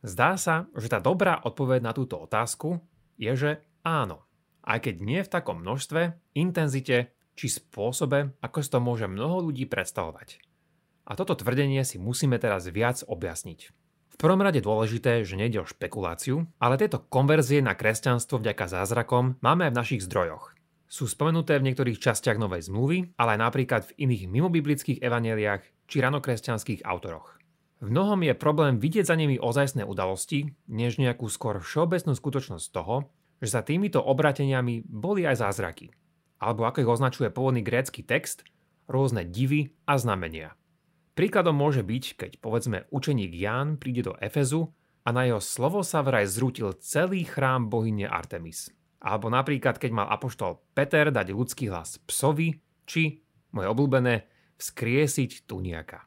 Zdá 0.00 0.40
sa, 0.40 0.64
že 0.72 0.88
tá 0.88 0.96
dobrá 1.02 1.44
odpoveď 1.44 1.84
na 1.84 1.92
túto 1.92 2.16
otázku 2.16 2.80
je, 3.20 3.36
že 3.36 3.50
áno. 3.84 4.24
Aj 4.64 4.80
keď 4.80 4.94
nie 5.04 5.20
v 5.20 5.28
takom 5.28 5.60
množstve, 5.60 6.16
intenzite 6.32 7.12
či 7.36 7.52
spôsobe, 7.52 8.34
ako 8.40 8.58
si 8.62 8.68
to 8.70 8.78
môže 8.78 9.06
mnoho 9.10 9.50
ľudí 9.50 9.66
predstavovať. 9.66 10.42
A 11.06 11.18
toto 11.18 11.34
tvrdenie 11.34 11.82
si 11.82 11.98
musíme 11.98 12.38
teraz 12.38 12.70
viac 12.70 13.02
objasniť. 13.06 13.60
V 14.10 14.16
prvom 14.20 14.44
rade 14.44 14.60
dôležité, 14.60 15.24
že 15.24 15.38
nejde 15.40 15.64
o 15.64 15.70
špekuláciu, 15.70 16.44
ale 16.60 16.76
tieto 16.76 17.00
konverzie 17.00 17.64
na 17.64 17.72
kresťanstvo 17.72 18.38
vďaka 18.38 18.68
zázrakom 18.68 19.40
máme 19.40 19.66
aj 19.68 19.72
v 19.72 19.78
našich 19.80 20.04
zdrojoch 20.04 20.54
sú 20.90 21.06
spomenuté 21.06 21.54
v 21.62 21.70
niektorých 21.70 22.02
častiach 22.02 22.34
Novej 22.34 22.66
zmluvy, 22.66 23.14
ale 23.14 23.38
aj 23.38 23.40
napríklad 23.46 23.82
v 23.86 24.10
iných 24.10 24.26
mimobiblických 24.26 24.98
evaneliách 24.98 25.62
či 25.86 25.96
ranokresťanských 26.02 26.82
autoroch. 26.82 27.38
V 27.78 27.88
mnohom 27.88 28.26
je 28.26 28.34
problém 28.34 28.82
vidieť 28.82 29.06
za 29.06 29.14
nimi 29.14 29.38
ozajstné 29.38 29.86
udalosti, 29.86 30.50
než 30.66 30.98
nejakú 30.98 31.30
skôr 31.30 31.62
všeobecnú 31.62 32.12
skutočnosť 32.12 32.66
toho, 32.74 33.08
že 33.40 33.54
za 33.54 33.62
týmito 33.62 34.02
obrateniami 34.02 34.84
boli 34.84 35.24
aj 35.24 35.46
zázraky. 35.46 35.94
Alebo 36.40 36.64
ako 36.64 36.82
ich 36.82 36.90
označuje 36.90 37.28
pôvodný 37.28 37.60
grécky 37.60 38.00
text, 38.00 38.48
rôzne 38.88 39.28
divy 39.28 39.76
a 39.84 40.00
znamenia. 40.00 40.56
Príkladom 41.14 41.54
môže 41.54 41.84
byť, 41.84 42.04
keď 42.16 42.32
povedzme 42.40 42.88
učeník 42.88 43.36
Ján 43.36 43.76
príde 43.76 44.08
do 44.08 44.16
Efezu 44.18 44.72
a 45.04 45.12
na 45.12 45.28
jeho 45.28 45.38
slovo 45.38 45.84
sa 45.84 46.00
vraj 46.00 46.24
zrútil 46.24 46.72
celý 46.80 47.28
chrám 47.28 47.68
bohyne 47.68 48.08
Artemis– 48.08 48.66
alebo 49.00 49.32
napríklad, 49.32 49.80
keď 49.80 49.90
mal 49.96 50.06
apoštol 50.12 50.60
Peter 50.76 51.08
dať 51.08 51.32
ľudský 51.32 51.72
hlas 51.72 51.96
psovi, 52.04 52.60
či, 52.84 53.24
moje 53.56 53.66
obľúbené, 53.72 54.28
vzkriesiť 54.60 55.48
tuniaka. 55.48 56.04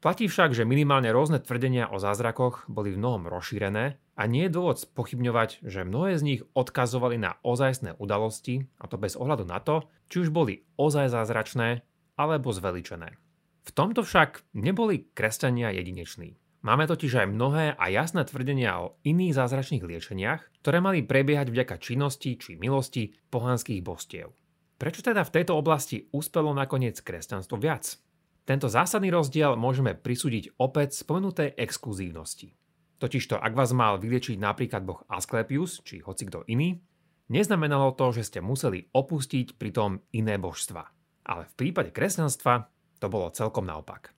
Platí 0.00 0.26
však, 0.26 0.56
že 0.56 0.66
minimálne 0.66 1.12
rôzne 1.12 1.38
tvrdenia 1.38 1.92
o 1.92 2.00
zázrakoch 2.00 2.66
boli 2.66 2.90
v 2.90 2.98
mnohom 2.98 3.28
rozšírené 3.28 4.01
a 4.12 4.28
nie 4.28 4.46
je 4.46 4.54
dôvod 4.54 4.84
pochybňovať, 4.92 5.64
že 5.64 5.88
mnohé 5.88 6.20
z 6.20 6.22
nich 6.22 6.40
odkazovali 6.52 7.16
na 7.16 7.40
ozajstné 7.40 7.96
udalosti, 7.96 8.68
a 8.76 8.88
to 8.88 9.00
bez 9.00 9.16
ohľadu 9.16 9.48
na 9.48 9.58
to, 9.58 9.88
či 10.12 10.24
už 10.24 10.28
boli 10.28 10.68
ozaj 10.76 11.08
zázračné 11.08 11.80
alebo 12.20 12.52
zveličené. 12.52 13.16
V 13.62 13.70
tomto 13.70 14.02
však 14.02 14.44
neboli 14.58 15.08
kresťania 15.16 15.72
jedineční. 15.72 16.36
Máme 16.62 16.86
totiž 16.86 17.26
aj 17.26 17.32
mnohé 17.34 17.64
a 17.74 17.84
jasné 17.90 18.22
tvrdenia 18.22 18.78
o 18.78 18.94
iných 19.02 19.34
zázračných 19.34 19.82
liečeniach, 19.82 20.62
ktoré 20.62 20.78
mali 20.78 21.02
prebiehať 21.02 21.50
vďaka 21.50 21.74
činnosti 21.82 22.38
či 22.38 22.54
milosti 22.54 23.18
pohanských 23.34 23.82
bostiev. 23.82 24.30
Prečo 24.78 25.02
teda 25.02 25.26
v 25.26 25.34
tejto 25.34 25.58
oblasti 25.58 26.06
uspelo 26.14 26.54
nakoniec 26.54 26.98
kresťanstvo 27.02 27.58
viac? 27.58 27.98
Tento 28.42 28.66
zásadný 28.66 29.10
rozdiel 29.14 29.54
môžeme 29.54 29.94
prisúdiť 29.94 30.58
opäť 30.58 30.98
spomenutej 31.02 31.54
exkluzívnosti. 31.54 32.54
Totižto 33.02 33.34
ak 33.34 33.58
vás 33.58 33.74
mal 33.74 33.98
vyliečiť 33.98 34.38
napríklad 34.38 34.86
boh 34.86 35.02
Asklepius 35.10 35.82
či 35.82 35.98
hoci 35.98 36.22
kto 36.30 36.46
iný, 36.46 36.78
neznamenalo 37.26 37.98
to, 37.98 38.14
že 38.14 38.30
ste 38.30 38.38
museli 38.38 38.86
opustiť 38.94 39.58
pritom 39.58 39.98
iné 40.14 40.38
božstva. 40.38 40.86
Ale 41.26 41.50
v 41.50 41.54
prípade 41.58 41.90
kresťanstva 41.90 42.70
to 43.02 43.10
bolo 43.10 43.34
celkom 43.34 43.66
naopak. 43.66 44.14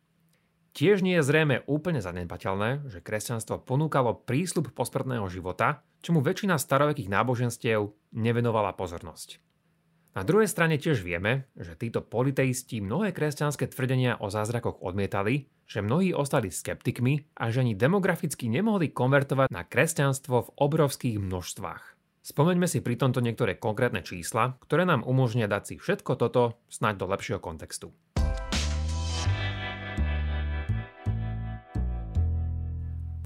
Tiež 0.76 1.00
nie 1.00 1.16
je 1.16 1.24
zrejme 1.24 1.64
úplne 1.64 2.04
zanedbateľné, 2.04 2.90
že 2.92 3.00
kresťanstvo 3.00 3.64
ponúkalo 3.64 4.20
prísľub 4.20 4.76
posmrtného 4.76 5.32
života, 5.32 5.80
čomu 6.04 6.20
väčšina 6.20 6.60
starovekých 6.60 7.08
náboženstiev 7.08 7.88
nevenovala 8.12 8.76
pozornosť. 8.76 9.43
Na 10.14 10.22
druhej 10.22 10.46
strane 10.46 10.78
tiež 10.78 11.02
vieme, 11.02 11.50
že 11.58 11.74
títo 11.74 11.98
politeisti 11.98 12.78
mnohé 12.78 13.10
kresťanské 13.10 13.66
tvrdenia 13.66 14.14
o 14.22 14.30
zázrakoch 14.30 14.78
odmietali, 14.78 15.50
že 15.66 15.82
mnohí 15.82 16.14
ostali 16.14 16.54
skeptikmi 16.54 17.34
a 17.34 17.50
že 17.50 17.66
ani 17.66 17.74
demograficky 17.74 18.46
nemohli 18.46 18.94
konvertovať 18.94 19.50
na 19.50 19.66
kresťanstvo 19.66 20.36
v 20.38 20.52
obrovských 20.54 21.18
množstvách. 21.18 21.98
Spomeňme 22.22 22.70
si 22.70 22.78
pri 22.78 22.94
tomto 22.94 23.18
niektoré 23.18 23.58
konkrétne 23.58 24.06
čísla, 24.06 24.54
ktoré 24.62 24.86
nám 24.86 25.02
umožnia 25.02 25.50
dať 25.50 25.62
si 25.66 25.74
všetko 25.82 26.14
toto 26.14 26.62
snáď 26.70 26.94
do 27.02 27.06
lepšieho 27.10 27.42
kontextu. 27.42 27.90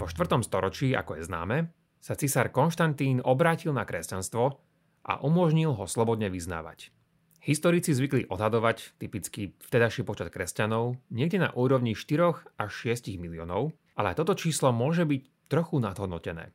Po 0.01 0.05
4. 0.09 0.41
storočí, 0.41 0.97
ako 0.97 1.21
je 1.21 1.23
známe, 1.29 1.57
sa 2.01 2.17
cisár 2.17 2.49
Konštantín 2.49 3.21
obrátil 3.21 3.77
na 3.77 3.85
kresťanstvo 3.85 4.68
a 5.03 5.19
umožnil 5.23 5.73
ho 5.73 5.85
slobodne 5.87 6.27
vyznávať. 6.31 6.91
Historici 7.39 7.95
zvykli 7.95 8.27
odhadovať 8.27 8.99
typicky 8.99 9.55
vtedajší 9.63 10.03
počet 10.03 10.27
kresťanov 10.27 10.99
niekde 11.07 11.39
na 11.39 11.49
úrovni 11.55 11.95
4 11.95 12.59
až 12.59 12.71
6 12.91 13.15
miliónov, 13.15 13.71
ale 13.95 14.11
toto 14.11 14.35
číslo 14.35 14.75
môže 14.75 15.07
byť 15.07 15.47
trochu 15.47 15.79
nadhodnotené. 15.79 16.51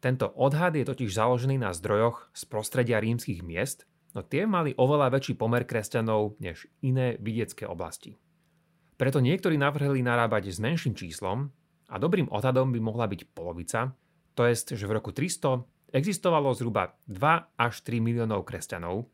Tento 0.00 0.32
odhad 0.32 0.76
je 0.76 0.84
totiž 0.84 1.12
založený 1.12 1.60
na 1.60 1.72
zdrojoch 1.76 2.32
z 2.32 2.42
prostredia 2.48 3.00
rímskych 3.00 3.44
miest, 3.44 3.84
no 4.16 4.24
tie 4.24 4.44
mali 4.48 4.76
oveľa 4.76 5.12
väčší 5.12 5.36
pomer 5.36 5.68
kresťanov 5.68 6.40
než 6.40 6.68
iné 6.80 7.20
vidiecké 7.20 7.68
oblasti. 7.68 8.16
Preto 9.00 9.24
niektorí 9.24 9.56
navrhli 9.56 10.04
narábať 10.04 10.52
s 10.52 10.60
menším 10.60 10.92
číslom 10.92 11.48
a 11.88 11.96
dobrým 11.96 12.28
odhadom 12.28 12.72
by 12.72 12.80
mohla 12.80 13.08
byť 13.08 13.20
polovica, 13.32 13.96
to 14.36 14.44
je, 14.48 14.76
že 14.76 14.88
v 14.88 14.94
roku 14.96 15.12
300 15.12 15.64
existovalo 15.90 16.54
zhruba 16.54 16.96
2 17.06 17.58
až 17.58 17.74
3 17.82 18.00
miliónov 18.02 18.46
kresťanov, 18.46 19.10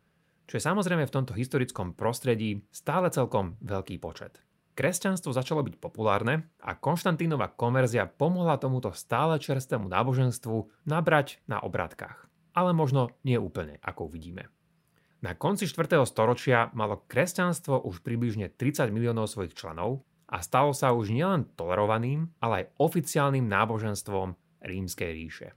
čo 0.47 0.54
je 0.56 0.62
samozrejme 0.62 1.02
v 1.04 1.14
tomto 1.14 1.35
historickom 1.35 1.99
prostredí 1.99 2.62
stále 2.71 3.11
celkom 3.11 3.59
veľký 3.61 3.99
počet. 3.99 4.40
Kresťanstvo 4.76 5.33
začalo 5.33 5.64
byť 5.64 5.80
populárne 5.80 6.52
a 6.61 6.76
Konštantínova 6.76 7.56
konverzia 7.56 8.04
pomohla 8.04 8.61
tomuto 8.61 8.92
stále 8.92 9.40
čerstvému 9.40 9.88
náboženstvu 9.88 10.85
nabrať 10.85 11.40
na 11.49 11.64
obrátkach. 11.64 12.28
Ale 12.52 12.76
možno 12.76 13.16
nie 13.25 13.40
úplne, 13.40 13.80
ako 13.80 14.12
uvidíme. 14.12 14.52
Na 15.25 15.33
konci 15.33 15.64
4. 15.64 15.97
storočia 16.04 16.68
malo 16.76 17.09
kresťanstvo 17.09 17.88
už 17.88 18.04
približne 18.04 18.52
30 18.52 18.92
miliónov 18.92 19.33
svojich 19.33 19.56
členov 19.56 20.04
a 20.28 20.45
stalo 20.45 20.76
sa 20.76 20.92
už 20.92 21.09
nielen 21.09 21.49
tolerovaným, 21.56 22.28
ale 22.37 22.68
aj 22.68 22.71
oficiálnym 22.76 23.49
náboženstvom 23.49 24.37
rímskej 24.61 25.11
ríše. 25.16 25.49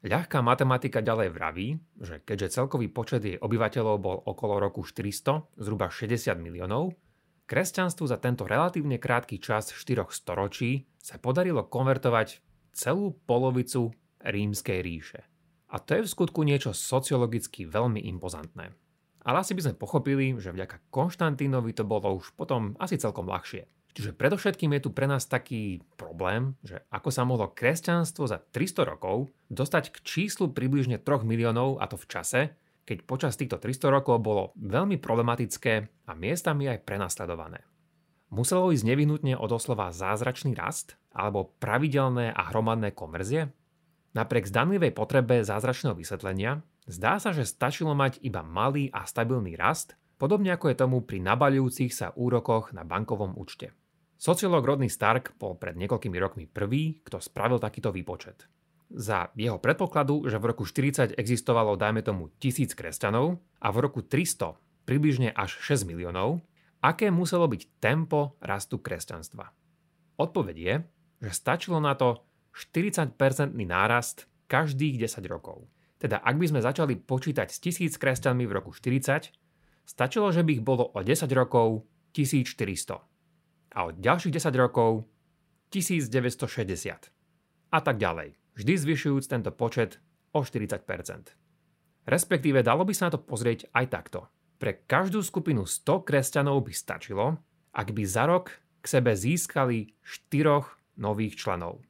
Ľahká 0.00 0.40
matematika 0.40 1.04
ďalej 1.04 1.28
vraví, 1.36 1.76
že 2.00 2.24
keďže 2.24 2.56
celkový 2.56 2.88
počet 2.88 3.20
jej 3.20 3.36
obyvateľov 3.36 3.96
bol 4.00 4.16
okolo 4.24 4.56
roku 4.56 4.80
400, 4.80 5.60
zhruba 5.60 5.92
60 5.92 6.40
miliónov, 6.40 6.96
kresťanstvu 7.44 8.08
za 8.08 8.16
tento 8.16 8.48
relatívne 8.48 8.96
krátky 8.96 9.36
čas 9.36 9.68
4 9.68 10.08
storočí 10.08 10.88
sa 10.96 11.20
podarilo 11.20 11.68
konvertovať 11.68 12.40
celú 12.72 13.12
polovicu 13.28 13.92
rímskej 14.24 14.78
ríše. 14.80 15.20
A 15.68 15.76
to 15.76 16.00
je 16.00 16.08
v 16.08 16.12
skutku 16.16 16.48
niečo 16.48 16.72
sociologicky 16.72 17.68
veľmi 17.68 18.00
impozantné. 18.16 18.72
Ale 19.20 19.36
asi 19.44 19.52
by 19.52 19.68
sme 19.68 19.80
pochopili, 19.80 20.32
že 20.40 20.48
vďaka 20.48 20.80
Konštantínovi 20.88 21.76
to 21.76 21.84
bolo 21.84 22.16
už 22.16 22.32
potom 22.40 22.72
asi 22.80 22.96
celkom 22.96 23.28
ľahšie. 23.28 23.68
Čiže 23.90 24.14
predovšetkým 24.14 24.70
je 24.78 24.84
tu 24.86 24.90
pre 24.94 25.10
nás 25.10 25.26
taký 25.26 25.82
problém, 25.98 26.54
že 26.62 26.86
ako 26.94 27.10
sa 27.10 27.26
mohlo 27.26 27.50
kresťanstvo 27.50 28.30
za 28.30 28.38
300 28.38 28.86
rokov 28.86 29.34
dostať 29.50 29.90
k 29.90 29.96
číslu 30.06 30.54
približne 30.54 31.02
3 31.02 31.26
miliónov 31.26 31.82
a 31.82 31.90
to 31.90 31.98
v 31.98 32.06
čase, 32.06 32.40
keď 32.86 32.98
počas 33.06 33.34
týchto 33.34 33.58
300 33.58 33.90
rokov 33.90 34.22
bolo 34.22 34.54
veľmi 34.58 34.98
problematické 34.98 36.06
a 36.06 36.12
miestami 36.14 36.70
aj 36.70 36.86
prenasledované. 36.86 37.66
Muselo 38.30 38.70
ísť 38.70 38.86
nevyhnutne 38.86 39.34
o 39.34 39.46
doslova 39.50 39.90
zázračný 39.90 40.54
rast 40.54 40.94
alebo 41.10 41.50
pravidelné 41.58 42.30
a 42.30 42.46
hromadné 42.54 42.94
konverzie? 42.94 43.50
Napriek 44.14 44.46
zdanlivej 44.46 44.94
potrebe 44.94 45.42
zázračného 45.42 45.98
vysvetlenia, 45.98 46.62
zdá 46.86 47.18
sa, 47.18 47.34
že 47.34 47.46
stačilo 47.46 47.94
mať 47.94 48.22
iba 48.22 48.42
malý 48.46 48.90
a 48.94 49.02
stabilný 49.06 49.58
rast, 49.58 49.98
podobne 50.18 50.54
ako 50.54 50.70
je 50.70 50.78
tomu 50.78 51.02
pri 51.02 51.18
nabaľujúcich 51.22 51.90
sa 51.90 52.14
úrokoch 52.14 52.70
na 52.70 52.86
bankovom 52.86 53.34
účte. 53.34 53.74
Sociológ 54.20 54.68
Rodney 54.68 54.92
Stark 54.92 55.32
bol 55.40 55.56
pred 55.56 55.80
niekoľkými 55.80 56.20
rokmi 56.20 56.44
prvý, 56.44 57.00
kto 57.00 57.24
spravil 57.24 57.56
takýto 57.56 57.88
výpočet 57.88 58.44
za 58.90 59.30
jeho 59.38 59.62
predpokladu, 59.62 60.26
že 60.26 60.42
v 60.42 60.48
roku 60.50 60.66
40 60.66 61.14
existovalo, 61.14 61.78
dajme 61.78 62.02
tomu, 62.02 62.34
tisíc 62.42 62.74
kresťanov 62.74 63.38
a 63.62 63.70
v 63.70 63.78
roku 63.78 64.02
300 64.02 64.58
približne 64.82 65.30
až 65.30 65.54
6 65.62 65.86
miliónov, 65.86 66.42
aké 66.82 67.14
muselo 67.14 67.46
byť 67.46 67.78
tempo 67.78 68.34
rastu 68.42 68.82
kresťanstva. 68.82 69.54
Odpoveď 70.18 70.56
je, 70.58 70.74
že 71.22 71.30
stačilo 71.32 71.78
na 71.78 71.94
to 71.94 72.26
40-percentný 72.50 73.62
nárast 73.62 74.26
každých 74.50 75.06
10 75.06 75.22
rokov. 75.30 75.70
Teda 76.02 76.18
ak 76.18 76.34
by 76.34 76.50
sme 76.50 76.60
začali 76.64 76.98
počítať 76.98 77.46
s 77.46 77.62
tisíc 77.62 77.94
kresťanmi 77.94 78.42
v 78.42 78.52
roku 78.52 78.74
40, 78.74 79.30
stačilo, 79.86 80.34
že 80.34 80.42
by 80.42 80.58
ich 80.58 80.64
bolo 80.66 80.90
o 80.90 80.98
10 80.98 81.30
rokov 81.30 81.86
1400 82.10 83.09
a 83.74 83.88
od 83.90 83.98
ďalších 83.98 84.34
10 84.34 84.54
rokov 84.58 85.06
1960 85.70 87.10
a 87.70 87.78
tak 87.78 87.96
ďalej 87.96 88.34
vždy 88.58 88.74
zvyšujúc 88.76 89.24
tento 89.30 89.50
počet 89.54 90.02
o 90.34 90.42
40% 90.42 91.40
Respektíve 92.08 92.64
dalo 92.64 92.82
by 92.82 92.90
sa 92.96 93.06
na 93.06 93.14
to 93.14 93.20
pozrieť 93.20 93.68
aj 93.76 93.86
takto. 93.92 94.26
Pre 94.58 94.72
každú 94.88 95.20
skupinu 95.22 95.64
100 95.68 96.02
kresťanov 96.04 96.64
by 96.64 96.72
stačilo, 96.72 97.38
ak 97.70 97.92
by 97.92 98.02
za 98.04 98.26
rok 98.28 98.50
k 98.80 98.86
sebe 98.88 99.12
získali 99.12 99.94
4 100.02 100.98
nových 101.00 101.36
členov. 101.36 101.80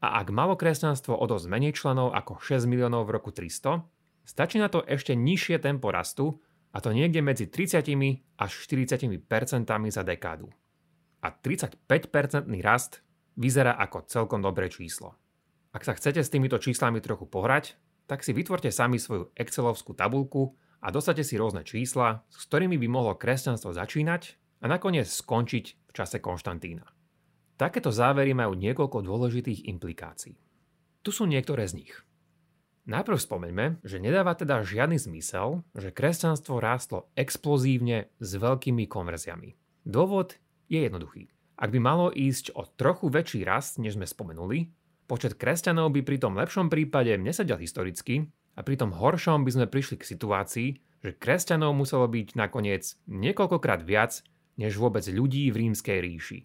A 0.00 0.20
ak 0.20 0.28
malo 0.30 0.54
kresťanstvo 0.54 1.16
o 1.16 1.24
dosť 1.24 1.48
menej 1.48 1.74
členov 1.74 2.12
ako 2.12 2.38
6 2.40 2.68
miliónov 2.68 3.08
v 3.08 3.16
roku 3.16 3.32
300, 3.32 3.82
stačí 4.22 4.60
na 4.60 4.68
to 4.68 4.84
ešte 4.84 5.16
nižšie 5.16 5.58
tempo 5.58 5.88
rastu, 5.90 6.38
a 6.76 6.78
to 6.84 6.92
niekde 6.92 7.24
medzi 7.24 7.48
30 7.48 7.88
až 8.36 8.50
40 8.68 9.08
percentami 9.24 9.88
za 9.88 10.04
dekádu. 10.04 10.52
A 11.26 11.34
35-percentný 11.34 12.62
rast 12.62 13.02
vyzerá 13.34 13.74
ako 13.74 14.06
celkom 14.06 14.38
dobré 14.38 14.70
číslo. 14.70 15.18
Ak 15.74 15.82
sa 15.82 15.98
chcete 15.98 16.22
s 16.22 16.30
týmito 16.30 16.62
číslami 16.62 17.02
trochu 17.02 17.26
pohrať, 17.26 17.74
tak 18.06 18.22
si 18.22 18.30
vytvorte 18.30 18.70
sami 18.70 19.02
svoju 19.02 19.34
Excelovskú 19.34 19.98
tabulku 19.98 20.54
a 20.78 20.94
dostate 20.94 21.26
si 21.26 21.34
rôzne 21.34 21.66
čísla, 21.66 22.22
s 22.30 22.46
ktorými 22.46 22.78
by 22.78 22.86
mohlo 22.86 23.18
kresťanstvo 23.18 23.74
začínať 23.74 24.38
a 24.62 24.70
nakoniec 24.70 25.10
skončiť 25.10 25.90
v 25.90 25.90
čase 25.90 26.22
Konštantína. 26.22 26.86
Takéto 27.58 27.90
závery 27.90 28.30
majú 28.30 28.54
niekoľko 28.54 29.02
dôležitých 29.02 29.66
implikácií. 29.66 30.38
Tu 31.02 31.10
sú 31.10 31.26
niektoré 31.26 31.66
z 31.66 31.82
nich. 31.82 31.92
Najprv 32.86 33.18
spomeňme, 33.18 33.66
že 33.82 33.98
nedáva 33.98 34.38
teda 34.38 34.62
žiadny 34.62 35.02
zmysel, 35.02 35.66
že 35.74 35.90
kresťanstvo 35.90 36.62
rástlo 36.62 37.10
explozívne 37.18 38.14
s 38.22 38.38
veľkými 38.38 38.86
konverziami. 38.86 39.58
Dôvod 39.82 40.38
je 40.66 40.84
jednoduchý. 40.84 41.30
Ak 41.56 41.72
by 41.72 41.80
malo 41.80 42.12
ísť 42.12 42.52
o 42.52 42.68
trochu 42.68 43.08
väčší 43.08 43.46
rast, 43.46 43.80
než 43.80 43.96
sme 43.96 44.04
spomenuli, 44.04 44.68
Počet 45.06 45.38
kresťanov 45.38 45.94
by 45.94 46.02
pri 46.02 46.18
tom 46.18 46.34
lepšom 46.34 46.66
prípade 46.66 47.14
nesedel 47.14 47.62
historicky 47.62 48.26
a 48.58 48.66
pri 48.66 48.74
tom 48.74 48.90
horšom 48.90 49.46
by 49.46 49.50
sme 49.54 49.66
prišli 49.70 50.02
k 50.02 50.08
situácii, 50.10 50.68
že 51.06 51.14
kresťanov 51.14 51.78
muselo 51.78 52.10
byť 52.10 52.34
nakoniec 52.34 52.98
niekoľkokrát 53.06 53.86
viac 53.86 54.26
než 54.58 54.74
vôbec 54.74 55.06
ľudí 55.06 55.46
v 55.54 55.70
rímskej 55.70 56.02
ríši. 56.02 56.38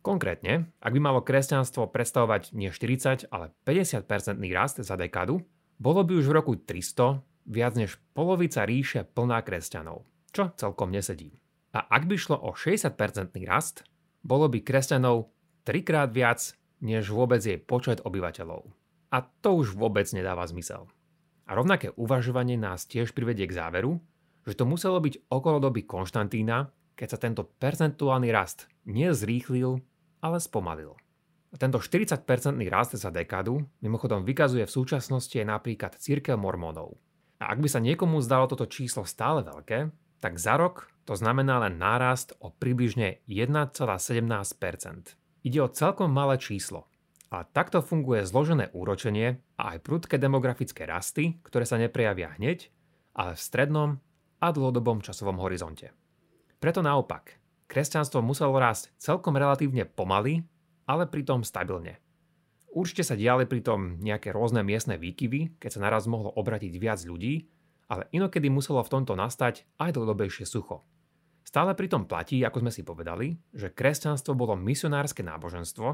Konkrétne, 0.00 0.72
ak 0.80 0.96
by 0.96 1.00
malo 1.02 1.20
kresťanstvo 1.20 1.92
predstavovať 1.92 2.56
nie 2.56 2.72
40, 2.72 3.28
ale 3.28 3.52
50-percentný 3.68 4.48
rast 4.56 4.80
za 4.80 4.96
dekádu, 4.96 5.44
bolo 5.76 6.00
by 6.00 6.16
už 6.16 6.32
v 6.32 6.36
roku 6.40 6.52
300 6.56 7.20
viac 7.44 7.76
než 7.76 8.00
polovica 8.16 8.64
ríše 8.64 9.04
plná 9.04 9.44
kresťanov, 9.44 10.08
čo 10.32 10.56
celkom 10.56 10.88
nesedí. 10.88 11.36
A 11.76 11.84
ak 11.92 12.08
by 12.08 12.16
šlo 12.16 12.40
o 12.40 12.56
60-percentný 12.56 13.44
rast, 13.44 13.84
bolo 14.24 14.48
by 14.48 14.64
kresťanov 14.64 15.28
trikrát 15.60 16.08
viac 16.08 16.56
než 16.80 17.12
vôbec 17.12 17.44
jej 17.44 17.60
počet 17.60 18.00
obyvateľov. 18.00 18.64
A 19.12 19.20
to 19.44 19.60
už 19.60 19.76
vôbec 19.76 20.08
nedáva 20.16 20.48
zmysel. 20.48 20.88
A 21.44 21.52
rovnaké 21.52 21.92
uvažovanie 22.00 22.56
nás 22.56 22.88
tiež 22.88 23.12
privedie 23.12 23.44
k 23.44 23.60
záveru, 23.60 24.00
že 24.48 24.56
to 24.56 24.64
muselo 24.64 25.04
byť 25.04 25.28
okolo 25.28 25.60
doby 25.60 25.84
Konštantína, 25.84 26.72
keď 26.96 27.08
sa 27.12 27.18
tento 27.20 27.44
percentuálny 27.44 28.32
rast 28.32 28.72
nezrýchlil, 28.88 29.76
ale 30.24 30.40
spomalil. 30.40 30.96
A 31.52 31.60
tento 31.60 31.76
40-percentný 31.76 32.72
rast 32.72 32.96
za 32.96 33.12
dekádu 33.12 33.60
mimochodom 33.84 34.24
vykazuje 34.24 34.64
v 34.64 34.74
súčasnosti 34.80 35.36
aj 35.36 35.44
napríklad 35.44 35.92
církev 36.00 36.40
mormónov. 36.40 36.96
A 37.36 37.52
ak 37.52 37.60
by 37.60 37.68
sa 37.68 37.84
niekomu 37.84 38.24
zdalo 38.24 38.48
toto 38.48 38.64
číslo 38.64 39.04
stále 39.04 39.44
veľké, 39.44 39.92
tak 40.20 40.40
za 40.40 40.56
rok 40.56 40.90
to 41.06 41.14
znamená 41.14 41.62
len 41.62 41.78
nárast 41.78 42.34
o 42.42 42.50
približne 42.50 43.22
1,17%. 43.30 45.14
Ide 45.46 45.58
o 45.62 45.70
celkom 45.70 46.10
malé 46.10 46.34
číslo. 46.42 46.90
A 47.30 47.46
takto 47.46 47.78
funguje 47.78 48.26
zložené 48.26 48.74
úročenie 48.74 49.38
a 49.58 49.74
aj 49.74 49.86
prudké 49.86 50.18
demografické 50.18 50.86
rasty, 50.86 51.38
ktoré 51.46 51.62
sa 51.62 51.78
neprejavia 51.78 52.34
hneď, 52.38 52.70
ale 53.14 53.38
v 53.38 53.40
strednom 53.42 53.90
a 54.42 54.46
dlhodobom 54.50 55.02
časovom 55.02 55.38
horizonte. 55.42 55.94
Preto 56.58 56.82
naopak, 56.82 57.38
kresťanstvo 57.70 58.22
muselo 58.22 58.58
rásť 58.58 58.90
celkom 58.98 59.38
relatívne 59.38 59.86
pomaly, 59.86 60.42
ale 60.86 61.06
pritom 61.06 61.46
stabilne. 61.46 61.98
Určite 62.76 63.08
sa 63.08 63.16
diali 63.16 63.48
pritom 63.48 64.02
nejaké 64.02 64.34
rôzne 64.34 64.60
miestne 64.60 65.00
výkyvy, 65.00 65.56
keď 65.56 65.70
sa 65.70 65.80
naraz 65.80 66.04
mohlo 66.10 66.28
obratiť 66.34 66.72
viac 66.76 67.00
ľudí, 67.06 67.48
ale 67.86 68.10
inokedy 68.10 68.50
muselo 68.50 68.82
v 68.82 68.92
tomto 68.92 69.14
nastať 69.14 69.66
aj 69.78 69.94
dlhodobejšie 69.94 70.46
sucho. 70.46 70.82
Stále 71.46 71.78
pritom 71.78 72.10
platí, 72.10 72.42
ako 72.42 72.66
sme 72.66 72.72
si 72.74 72.82
povedali, 72.82 73.38
že 73.54 73.70
kresťanstvo 73.70 74.34
bolo 74.34 74.58
misionárske 74.58 75.22
náboženstvo, 75.22 75.88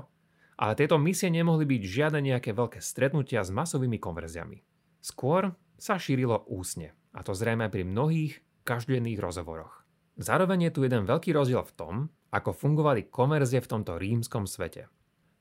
ale 0.57 0.73
tieto 0.77 0.97
misie 0.97 1.29
nemohli 1.29 1.69
byť 1.69 1.83
žiadne 1.85 2.21
nejaké 2.33 2.57
veľké 2.57 2.81
stretnutia 2.81 3.45
s 3.45 3.53
masovými 3.53 4.01
konverziami. 4.01 4.65
Skôr 5.05 5.53
sa 5.77 6.01
šírilo 6.01 6.49
úsne, 6.49 6.97
a 7.13 7.21
to 7.21 7.37
zrejme 7.37 7.69
pri 7.69 7.85
mnohých 7.85 8.41
každodenných 8.65 9.21
rozhovoroch. 9.21 9.85
Zároveň 10.17 10.69
je 10.69 10.75
tu 10.77 10.81
jeden 10.85 11.05
veľký 11.05 11.33
rozdiel 11.37 11.65
v 11.67 11.77
tom, 11.77 11.95
ako 12.33 12.57
fungovali 12.57 13.13
konverzie 13.13 13.61
v 13.61 13.71
tomto 13.71 14.01
rímskom 14.01 14.49
svete. 14.49 14.89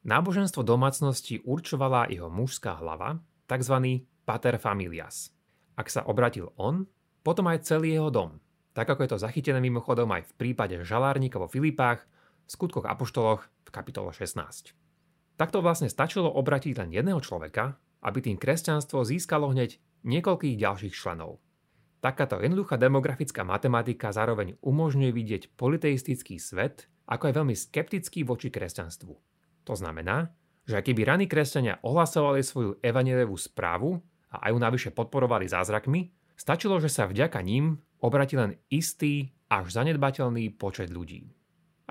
Náboženstvo 0.01 0.65
domácnosti 0.65 1.39
určovala 1.45 2.09
jeho 2.09 2.27
mužská 2.27 2.81
hlava, 2.81 3.21
tzv. 3.45 4.03
pater 4.25 4.57
familias. 4.57 5.29
Ak 5.75 5.87
sa 5.87 6.03
obratil 6.05 6.51
on, 6.59 6.87
potom 7.21 7.47
aj 7.47 7.67
celý 7.67 7.95
jeho 7.95 8.09
dom, 8.09 8.41
tak 8.71 8.87
ako 8.87 9.03
je 9.03 9.11
to 9.15 9.23
zachytené 9.23 9.59
mimochodom 9.59 10.07
aj 10.11 10.31
v 10.31 10.35
prípade 10.39 10.79
žalárnika 10.81 11.37
vo 11.37 11.51
Filipách, 11.51 12.07
v 12.47 12.49
skutkoch 12.49 12.87
Apoštoloch 12.87 13.47
v 13.67 13.69
kapitole 13.69 14.11
16. 14.11 14.75
Takto 15.39 15.57
vlastne 15.63 15.87
stačilo 15.87 16.27
obratiť 16.27 16.77
len 16.79 16.89
jedného 16.91 17.19
človeka, 17.23 17.79
aby 18.03 18.19
tým 18.21 18.37
kresťanstvo 18.37 19.05
získalo 19.05 19.53
hneď 19.53 19.77
niekoľkých 20.03 20.57
ďalších 20.57 20.93
členov. 20.93 21.39
Takáto 22.01 22.41
jednoduchá 22.41 22.81
demografická 22.81 23.45
matematika 23.45 24.09
zároveň 24.09 24.57
umožňuje 24.65 25.11
vidieť 25.13 25.43
politeistický 25.53 26.41
svet 26.41 26.89
ako 27.05 27.29
aj 27.29 27.33
veľmi 27.37 27.55
skeptický 27.57 28.25
voči 28.25 28.49
kresťanstvu. 28.49 29.13
To 29.69 29.73
znamená, 29.77 30.33
že 30.65 30.81
ak 30.81 30.93
by 30.93 31.03
raní 31.05 31.25
kresťania 31.29 31.81
ohlasovali 31.85 32.41
svoju 32.41 32.81
evanelievú 32.81 33.37
správu 33.37 34.01
a 34.31 34.47
aj 34.47 34.51
ju 34.55 34.59
navyše 34.59 34.89
podporovali 34.95 35.51
zázrakmi, 35.51 36.11
stačilo, 36.39 36.79
že 36.79 36.87
sa 36.87 37.05
vďaka 37.05 37.43
ním 37.43 37.83
obratí 38.01 38.39
len 38.39 38.57
istý 38.71 39.35
až 39.51 39.75
zanedbateľný 39.75 40.55
počet 40.55 40.89
ľudí. 40.89 41.27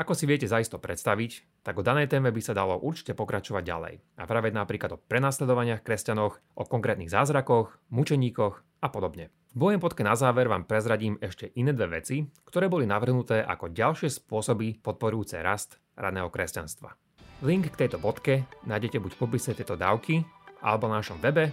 Ako 0.01 0.17
si 0.17 0.25
viete 0.25 0.49
zaisto 0.49 0.81
predstaviť, 0.81 1.61
tak 1.61 1.77
o 1.77 1.85
danej 1.85 2.09
téme 2.09 2.33
by 2.33 2.41
sa 2.41 2.57
dalo 2.57 2.81
určite 2.81 3.13
pokračovať 3.13 3.61
ďalej 3.61 3.95
a 4.17 4.23
vraveť 4.25 4.53
napríklad 4.57 4.91
o 4.97 5.03
prenasledovaniach 5.03 5.85
kresťanoch, 5.85 6.41
o 6.57 6.65
konkrétnych 6.65 7.13
zázrakoch, 7.13 7.77
mučeníkoch 7.93 8.81
a 8.81 8.89
podobne. 8.89 9.29
V 9.53 9.61
mojom 9.61 9.83
podke 9.83 10.01
na 10.01 10.17
záver 10.17 10.49
vám 10.49 10.65
prezradím 10.65 11.21
ešte 11.21 11.53
iné 11.53 11.77
dve 11.77 12.01
veci, 12.01 12.25
ktoré 12.49 12.73
boli 12.73 12.89
navrhnuté 12.89 13.45
ako 13.45 13.77
ďalšie 13.77 14.09
spôsoby 14.09 14.81
podporujúce 14.81 15.37
rast 15.45 15.77
raného 16.01 16.33
kresťanstva. 16.33 16.97
Link 17.45 17.69
k 17.69 17.85
tejto 17.85 18.01
bodke 18.01 18.49
nájdete 18.65 19.05
buď 19.05 19.13
v 19.13 19.21
popise 19.21 19.53
tejto 19.53 19.77
dávky 19.77 20.25
alebo 20.65 20.89
na 20.89 21.05
našom 21.05 21.21
webe 21.21 21.53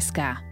KSK. 0.01 0.50